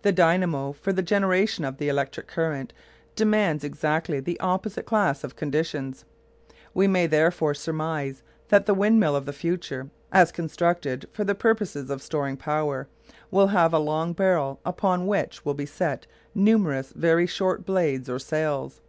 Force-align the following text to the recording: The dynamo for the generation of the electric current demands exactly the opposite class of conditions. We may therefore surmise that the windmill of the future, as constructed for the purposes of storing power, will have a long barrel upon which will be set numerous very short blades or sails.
The 0.00 0.10
dynamo 0.10 0.72
for 0.72 0.90
the 0.90 1.02
generation 1.02 1.66
of 1.66 1.76
the 1.76 1.90
electric 1.90 2.26
current 2.26 2.72
demands 3.14 3.62
exactly 3.62 4.18
the 4.18 4.40
opposite 4.40 4.86
class 4.86 5.22
of 5.22 5.36
conditions. 5.36 6.06
We 6.72 6.86
may 6.88 7.06
therefore 7.06 7.52
surmise 7.52 8.22
that 8.48 8.64
the 8.64 8.72
windmill 8.72 9.14
of 9.14 9.26
the 9.26 9.34
future, 9.34 9.90
as 10.12 10.32
constructed 10.32 11.10
for 11.12 11.24
the 11.24 11.34
purposes 11.34 11.90
of 11.90 12.00
storing 12.00 12.38
power, 12.38 12.88
will 13.30 13.48
have 13.48 13.74
a 13.74 13.78
long 13.78 14.14
barrel 14.14 14.60
upon 14.64 15.06
which 15.06 15.44
will 15.44 15.52
be 15.52 15.66
set 15.66 16.06
numerous 16.34 16.92
very 16.96 17.26
short 17.26 17.66
blades 17.66 18.08
or 18.08 18.18
sails. 18.18 18.80